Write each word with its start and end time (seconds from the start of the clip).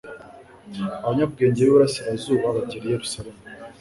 Abanyabwenge 1.03 1.59
b'i 1.61 1.73
burasirazuba 1.73 2.55
bagera 2.55 2.85
i 2.87 2.93
Yerusalemu 2.95 3.41